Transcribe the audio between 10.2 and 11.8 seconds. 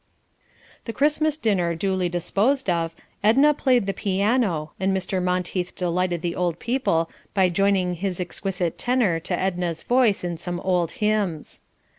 in some old hymns.